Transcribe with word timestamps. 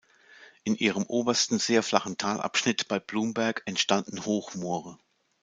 In 0.63 0.73
ihrem 0.73 1.03
obersten, 1.03 1.59
sehr 1.59 1.83
flachen 1.83 2.17
Talabschnitt 2.17 2.87
bei 2.87 2.99
Blumberg 2.99 3.61
entstanden 3.67 4.25
Hochmoore. 4.25 4.97